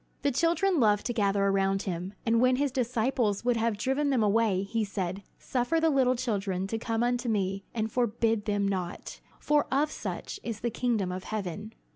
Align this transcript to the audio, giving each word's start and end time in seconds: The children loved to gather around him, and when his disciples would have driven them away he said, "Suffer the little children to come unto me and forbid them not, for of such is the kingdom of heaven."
The 0.23 0.31
children 0.31 0.79
loved 0.79 1.05
to 1.05 1.13
gather 1.13 1.45
around 1.45 1.83
him, 1.83 2.15
and 2.25 2.41
when 2.41 2.55
his 2.55 2.71
disciples 2.71 3.45
would 3.45 3.55
have 3.57 3.77
driven 3.77 4.09
them 4.09 4.23
away 4.23 4.63
he 4.63 4.83
said, 4.83 5.21
"Suffer 5.37 5.79
the 5.79 5.91
little 5.91 6.15
children 6.15 6.65
to 6.69 6.79
come 6.79 7.03
unto 7.03 7.29
me 7.29 7.65
and 7.71 7.91
forbid 7.91 8.45
them 8.45 8.67
not, 8.67 9.19
for 9.39 9.67
of 9.71 9.91
such 9.91 10.39
is 10.41 10.61
the 10.61 10.71
kingdom 10.71 11.11
of 11.11 11.25
heaven." 11.25 11.73